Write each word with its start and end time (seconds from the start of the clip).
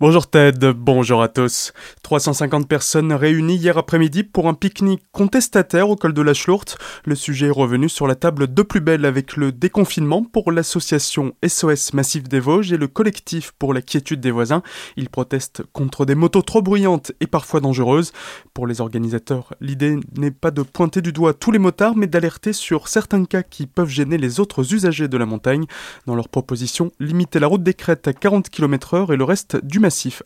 Bonjour 0.00 0.30
Ted, 0.30 0.74
bonjour 0.74 1.22
à 1.22 1.26
tous. 1.26 1.72
350 2.04 2.68
personnes 2.68 3.12
réunies 3.12 3.56
hier 3.56 3.76
après-midi 3.78 4.22
pour 4.22 4.46
un 4.46 4.54
pique-nique 4.54 5.02
contestataire 5.10 5.90
au 5.90 5.96
col 5.96 6.12
de 6.12 6.22
la 6.22 6.34
Schlourte. 6.34 6.78
Le 7.04 7.16
sujet 7.16 7.48
est 7.48 7.50
revenu 7.50 7.88
sur 7.88 8.06
la 8.06 8.14
table 8.14 8.54
de 8.54 8.62
plus 8.62 8.78
belle 8.78 9.04
avec 9.04 9.36
le 9.36 9.50
déconfinement 9.50 10.22
pour 10.22 10.52
l'association 10.52 11.32
SOS 11.44 11.94
Massif 11.94 12.28
des 12.28 12.38
Vosges 12.38 12.72
et 12.72 12.76
le 12.76 12.86
collectif 12.86 13.50
pour 13.58 13.74
la 13.74 13.82
quiétude 13.82 14.20
des 14.20 14.30
voisins. 14.30 14.62
Ils 14.96 15.08
protestent 15.08 15.64
contre 15.72 16.06
des 16.06 16.14
motos 16.14 16.42
trop 16.42 16.62
bruyantes 16.62 17.10
et 17.18 17.26
parfois 17.26 17.58
dangereuses. 17.58 18.12
Pour 18.54 18.68
les 18.68 18.80
organisateurs, 18.80 19.52
l'idée 19.60 19.98
n'est 20.16 20.30
pas 20.30 20.52
de 20.52 20.62
pointer 20.62 21.02
du 21.02 21.12
doigt 21.12 21.34
tous 21.34 21.50
les 21.50 21.58
motards 21.58 21.96
mais 21.96 22.06
d'alerter 22.06 22.52
sur 22.52 22.86
certains 22.86 23.24
cas 23.24 23.42
qui 23.42 23.66
peuvent 23.66 23.88
gêner 23.88 24.16
les 24.16 24.38
autres 24.38 24.74
usagers 24.74 25.08
de 25.08 25.16
la 25.16 25.26
montagne. 25.26 25.66
Dans 26.06 26.14
leur 26.14 26.28
proposition, 26.28 26.92
limiter 27.00 27.40
la 27.40 27.48
route 27.48 27.64
des 27.64 27.74
crêtes 27.74 28.06
à 28.06 28.12
40 28.12 28.48
km/h 28.48 29.12
et 29.12 29.16
le 29.16 29.24
reste 29.24 29.56
du 29.64 29.80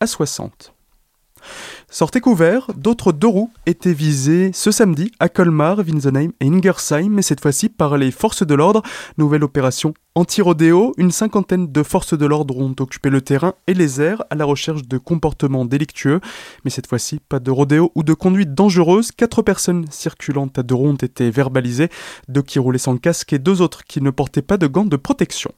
à 0.00 0.06
60. 0.06 0.72
Sortez 1.88 2.20
couvert, 2.20 2.66
d'autres 2.76 3.12
deux 3.12 3.28
roues 3.28 3.52
étaient 3.64 3.92
visées 3.92 4.50
ce 4.52 4.70
samedi 4.70 5.12
à 5.20 5.28
Colmar, 5.28 5.78
Winsenheim 5.78 6.32
et 6.40 6.48
Ingersheim, 6.48 7.10
mais 7.10 7.22
cette 7.22 7.40
fois-ci 7.40 7.68
par 7.68 7.96
les 7.96 8.10
forces 8.10 8.44
de 8.44 8.54
l'ordre. 8.54 8.82
Nouvelle 9.18 9.44
opération 9.44 9.94
anti-rodéo, 10.16 10.94
une 10.96 11.12
cinquantaine 11.12 11.70
de 11.70 11.82
forces 11.82 12.18
de 12.18 12.26
l'ordre 12.26 12.58
ont 12.58 12.74
occupé 12.80 13.08
le 13.08 13.20
terrain 13.20 13.54
et 13.66 13.74
les 13.74 14.00
airs 14.00 14.24
à 14.30 14.34
la 14.34 14.44
recherche 14.44 14.86
de 14.86 14.98
comportements 14.98 15.64
délictueux. 15.64 16.20
Mais 16.64 16.70
cette 16.70 16.88
fois-ci, 16.88 17.20
pas 17.20 17.38
de 17.38 17.50
rodéo 17.50 17.92
ou 17.94 18.02
de 18.02 18.14
conduite 18.14 18.52
dangereuse. 18.52 19.12
Quatre 19.12 19.42
personnes 19.42 19.86
circulant 19.90 20.48
à 20.56 20.62
deux 20.62 20.74
roues 20.74 20.88
ont 20.88 20.94
été 20.94 21.30
verbalisées, 21.30 21.88
deux 22.28 22.42
qui 22.42 22.58
roulaient 22.58 22.78
sans 22.78 22.96
casque 22.96 23.32
et 23.32 23.38
deux 23.38 23.62
autres 23.62 23.84
qui 23.84 24.00
ne 24.02 24.10
portaient 24.10 24.42
pas 24.42 24.56
de 24.56 24.66
gants 24.66 24.84
de 24.84 24.96
protection. 24.96 25.52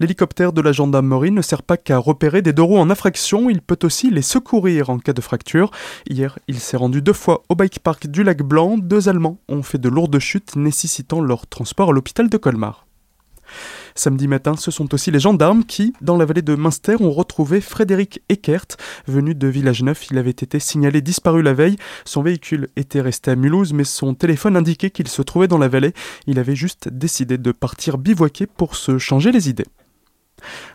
L'hélicoptère 0.00 0.52
de 0.52 0.60
la 0.60 0.72
gendarmerie 0.72 1.30
ne 1.30 1.42
sert 1.42 1.62
pas 1.62 1.76
qu'à 1.76 1.98
repérer 1.98 2.42
des 2.42 2.52
deux 2.52 2.62
en 2.62 2.90
infraction, 2.90 3.50
il 3.50 3.60
peut 3.60 3.78
aussi 3.82 4.10
les 4.10 4.22
secourir 4.22 4.90
en 4.90 4.98
cas 4.98 5.12
de 5.12 5.20
fracture. 5.20 5.70
Hier, 6.08 6.38
il 6.48 6.58
s'est 6.58 6.76
rendu 6.76 7.02
deux 7.02 7.12
fois 7.12 7.42
au 7.48 7.54
bike 7.54 7.80
park 7.80 8.06
du 8.06 8.22
lac 8.22 8.42
Blanc. 8.42 8.78
Deux 8.78 9.08
Allemands 9.08 9.38
ont 9.48 9.62
fait 9.62 9.78
de 9.78 9.88
lourdes 9.88 10.18
chutes 10.18 10.56
nécessitant 10.56 11.20
leur 11.20 11.46
transport 11.46 11.90
à 11.90 11.92
l'hôpital 11.92 12.28
de 12.28 12.36
Colmar. 12.36 12.86
Samedi 13.94 14.28
matin, 14.28 14.56
ce 14.56 14.70
sont 14.70 14.92
aussi 14.94 15.10
les 15.10 15.20
gendarmes 15.20 15.64
qui, 15.64 15.92
dans 16.00 16.16
la 16.16 16.24
vallée 16.24 16.42
de 16.42 16.54
Münster, 16.54 16.96
ont 17.00 17.10
retrouvé 17.10 17.60
Frédéric 17.60 18.22
Eckert. 18.28 18.66
Venu 19.06 19.34
de 19.34 19.48
Village 19.48 19.82
Neuf, 19.82 20.06
il 20.10 20.18
avait 20.18 20.30
été 20.30 20.58
signalé 20.58 21.00
disparu 21.00 21.42
la 21.42 21.54
veille. 21.54 21.76
Son 22.04 22.22
véhicule 22.22 22.68
était 22.76 23.00
resté 23.00 23.30
à 23.30 23.36
Mulhouse, 23.36 23.72
mais 23.72 23.84
son 23.84 24.14
téléphone 24.14 24.56
indiquait 24.56 24.90
qu'il 24.90 25.08
se 25.08 25.22
trouvait 25.22 25.48
dans 25.48 25.58
la 25.58 25.68
vallée. 25.68 25.92
Il 26.26 26.38
avait 26.38 26.56
juste 26.56 26.88
décidé 26.88 27.38
de 27.38 27.52
partir 27.52 27.98
bivouaquer 27.98 28.46
pour 28.46 28.76
se 28.76 28.98
changer 28.98 29.32
les 29.32 29.48
idées. 29.48 29.66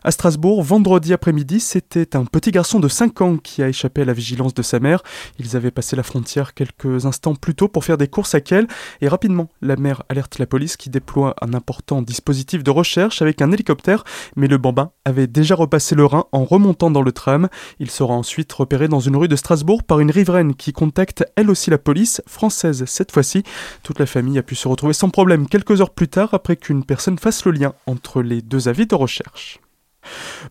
À 0.03 0.11
Strasbourg, 0.11 0.63
vendredi 0.63 1.13
après-midi, 1.13 1.59
c'était 1.59 2.15
un 2.15 2.25
petit 2.25 2.51
garçon 2.51 2.79
de 2.79 2.87
5 2.87 3.21
ans 3.21 3.37
qui 3.37 3.63
a 3.63 3.69
échappé 3.69 4.03
à 4.03 4.05
la 4.05 4.13
vigilance 4.13 4.53
de 4.53 4.61
sa 4.61 4.79
mère. 4.79 5.03
Ils 5.39 5.55
avaient 5.55 5.71
passé 5.71 5.95
la 5.95 6.03
frontière 6.03 6.53
quelques 6.53 7.05
instants 7.05 7.35
plus 7.35 7.55
tôt 7.55 7.67
pour 7.67 7.83
faire 7.83 7.97
des 7.97 8.07
courses 8.07 8.35
à 8.35 8.41
Kiel 8.41 8.67
et 9.01 9.07
rapidement, 9.07 9.49
la 9.61 9.75
mère 9.75 10.03
alerte 10.09 10.39
la 10.39 10.45
police 10.45 10.77
qui 10.77 10.89
déploie 10.89 11.35
un 11.41 11.53
important 11.53 12.01
dispositif 12.01 12.63
de 12.63 12.71
recherche 12.71 13.21
avec 13.21 13.41
un 13.41 13.51
hélicoptère, 13.51 14.03
mais 14.35 14.47
le 14.47 14.57
bambin 14.57 14.91
avait 15.05 15.27
déjà 15.27 15.55
repassé 15.55 15.95
le 15.95 16.05
Rhin 16.05 16.25
en 16.31 16.43
remontant 16.43 16.91
dans 16.91 17.01
le 17.01 17.11
tram. 17.11 17.47
Il 17.79 17.91
sera 17.91 18.13
ensuite 18.13 18.51
repéré 18.53 18.87
dans 18.87 18.99
une 18.99 19.15
rue 19.15 19.27
de 19.27 19.35
Strasbourg 19.35 19.83
par 19.83 19.99
une 19.99 20.11
riveraine 20.11 20.55
qui 20.55 20.73
contacte 20.73 21.25
elle 21.35 21.49
aussi 21.49 21.69
la 21.69 21.77
police, 21.77 22.21
française 22.27 22.85
cette 22.85 23.11
fois-ci. 23.11 23.43
Toute 23.83 23.99
la 23.99 24.05
famille 24.05 24.37
a 24.37 24.43
pu 24.43 24.55
se 24.55 24.67
retrouver 24.67 24.93
sans 24.93 25.09
problème 25.09 25.47
quelques 25.47 25.81
heures 25.81 25.93
plus 25.93 26.07
tard 26.07 26.29
après 26.33 26.55
qu'une 26.55 26.83
personne 26.83 27.17
fasse 27.17 27.45
le 27.45 27.51
lien 27.51 27.73
entre 27.85 28.21
les 28.21 28.41
deux 28.41 28.67
avis 28.67 28.87
de 28.87 28.95
recherche. 28.95 29.56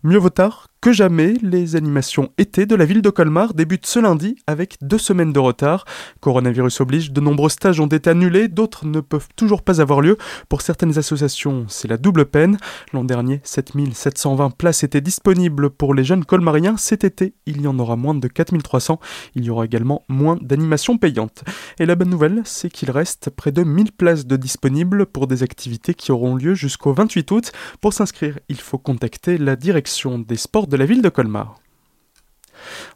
Mieux 0.02 0.18
vaut 0.18 0.30
tard 0.30 0.68
que 0.80 0.92
jamais, 0.92 1.34
les 1.42 1.74
animations 1.74 2.30
été 2.38 2.66
de 2.66 2.74
la 2.74 2.84
ville 2.84 3.02
de 3.02 3.10
Colmar 3.10 3.54
débutent 3.54 3.86
ce 3.86 3.98
lundi 3.98 4.36
avec 4.46 4.76
deux 4.82 4.98
semaines 4.98 5.32
de 5.32 5.40
retard. 5.40 5.84
Coronavirus 6.20 6.80
oblige, 6.80 7.12
de 7.12 7.20
nombreux 7.20 7.48
stages 7.48 7.80
ont 7.80 7.86
été 7.86 8.10
annulés, 8.10 8.48
d'autres 8.48 8.86
ne 8.86 9.00
peuvent 9.00 9.28
toujours 9.36 9.62
pas 9.62 9.80
avoir 9.80 10.00
lieu. 10.00 10.16
Pour 10.48 10.62
certaines 10.62 10.96
associations, 10.98 11.64
c'est 11.68 11.88
la 11.88 11.96
double 11.96 12.26
peine. 12.26 12.58
L'an 12.92 13.04
dernier, 13.04 13.40
7720 13.42 14.50
places 14.50 14.84
étaient 14.84 15.00
disponibles 15.00 15.70
pour 15.70 15.94
les 15.94 16.04
jeunes 16.04 16.24
colmariens. 16.24 16.76
Cet 16.76 17.04
été, 17.04 17.34
il 17.46 17.60
y 17.62 17.66
en 17.66 17.78
aura 17.78 17.96
moins 17.96 18.14
de 18.14 18.28
4300. 18.28 19.00
Il 19.34 19.44
y 19.44 19.50
aura 19.50 19.64
également 19.64 20.04
moins 20.08 20.36
d'animations 20.40 20.98
payantes. 20.98 21.42
Et 21.80 21.86
la 21.86 21.94
bonne 21.94 22.10
nouvelle, 22.10 22.42
c'est 22.44 22.70
qu'il 22.70 22.90
reste 22.90 23.30
près 23.30 23.50
de 23.50 23.64
1000 23.64 23.92
places 23.92 24.26
de 24.26 24.36
disponibles 24.36 25.06
pour 25.06 25.26
des 25.26 25.42
activités 25.42 25.94
qui 25.94 26.12
auront 26.12 26.36
lieu 26.36 26.54
jusqu'au 26.54 26.92
28 26.92 27.30
août. 27.30 27.52
Pour 27.80 27.92
s'inscrire, 27.92 28.38
il 28.48 28.60
faut 28.60 28.78
contacter 28.78 29.38
la 29.38 29.56
direction 29.56 30.18
des 30.18 30.36
sports 30.36 30.65
de 30.66 30.76
la 30.76 30.86
ville 30.86 31.02
de 31.02 31.08
Colmar. 31.08 31.60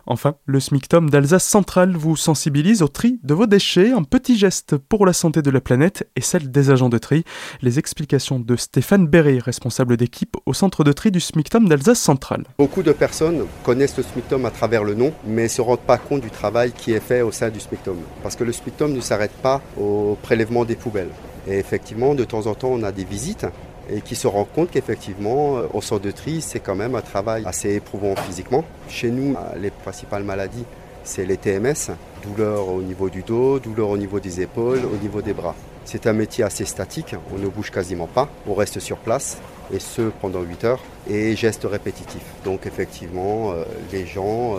Enfin, 0.06 0.34
le 0.46 0.60
SMICTOM 0.60 1.10
d'Alsace 1.10 1.44
centrale 1.44 1.96
vous 1.96 2.16
sensibilise 2.16 2.82
au 2.82 2.88
tri 2.88 3.20
de 3.22 3.34
vos 3.34 3.46
déchets, 3.46 3.92
un 3.92 4.02
petit 4.02 4.36
geste 4.36 4.76
pour 4.76 5.06
la 5.06 5.12
santé 5.12 5.42
de 5.42 5.50
la 5.50 5.60
planète 5.60 6.08
et 6.16 6.20
celle 6.20 6.50
des 6.50 6.70
agents 6.70 6.88
de 6.88 6.98
tri. 6.98 7.24
Les 7.62 7.78
explications 7.78 8.40
de 8.40 8.56
Stéphane 8.56 9.06
Berry, 9.06 9.38
responsable 9.38 9.96
d'équipe 9.96 10.36
au 10.46 10.54
centre 10.54 10.84
de 10.84 10.92
tri 10.92 11.10
du 11.10 11.20
SMICTOM 11.20 11.68
d'Alsace 11.68 12.00
centrale. 12.00 12.44
Beaucoup 12.58 12.82
de 12.82 12.92
personnes 12.92 13.44
connaissent 13.62 13.96
le 13.96 14.02
SMICTOM 14.02 14.44
à 14.46 14.50
travers 14.50 14.84
le 14.84 14.94
nom, 14.94 15.12
mais 15.26 15.44
ne 15.44 15.48
se 15.48 15.60
rendent 15.60 15.80
pas 15.80 15.98
compte 15.98 16.22
du 16.22 16.30
travail 16.30 16.72
qui 16.72 16.92
est 16.92 17.00
fait 17.00 17.22
au 17.22 17.32
sein 17.32 17.50
du 17.50 17.60
SMICTOM. 17.60 17.98
Parce 18.22 18.36
que 18.36 18.44
le 18.44 18.52
SMICTOM 18.52 18.92
ne 18.92 19.00
s'arrête 19.00 19.34
pas 19.42 19.60
au 19.78 20.16
prélèvement 20.22 20.64
des 20.64 20.76
poubelles. 20.76 21.10
Et 21.46 21.58
effectivement, 21.58 22.14
de 22.14 22.24
temps 22.24 22.46
en 22.46 22.54
temps, 22.54 22.70
on 22.72 22.82
a 22.82 22.92
des 22.92 23.04
visites 23.04 23.46
et 23.92 24.00
qui 24.00 24.14
se 24.14 24.26
rend 24.26 24.44
compte 24.44 24.70
qu'effectivement, 24.70 25.58
euh, 25.58 25.66
au 25.72 25.80
centre 25.80 26.02
de 26.02 26.10
tri, 26.10 26.40
c'est 26.40 26.60
quand 26.60 26.74
même 26.74 26.94
un 26.94 27.00
travail 27.00 27.42
assez 27.46 27.74
éprouvant 27.74 28.14
physiquement. 28.16 28.64
Chez 28.88 29.10
nous, 29.10 29.34
euh, 29.34 29.58
les 29.58 29.70
principales 29.70 30.24
maladies, 30.24 30.64
c'est 31.04 31.24
les 31.24 31.36
TMS, 31.36 31.92
douleur 32.22 32.68
au 32.68 32.82
niveau 32.82 33.08
du 33.08 33.22
dos, 33.22 33.58
douleur 33.58 33.88
au 33.88 33.96
niveau 33.96 34.20
des 34.20 34.40
épaules, 34.40 34.80
au 34.84 34.96
niveau 35.02 35.22
des 35.22 35.32
bras. 35.32 35.54
C'est 35.84 36.06
un 36.06 36.12
métier 36.12 36.44
assez 36.44 36.64
statique, 36.64 37.14
on 37.34 37.38
ne 37.38 37.48
bouge 37.48 37.70
quasiment 37.70 38.06
pas, 38.06 38.28
on 38.46 38.54
reste 38.54 38.80
sur 38.80 38.98
place, 38.98 39.38
et 39.72 39.78
ce 39.78 40.10
pendant 40.20 40.42
8 40.42 40.64
heures, 40.64 40.80
et 41.08 41.34
gestes 41.34 41.66
répétitifs. 41.70 42.34
Donc 42.44 42.66
effectivement, 42.66 43.52
euh, 43.52 43.64
les 43.92 44.06
gens, 44.06 44.56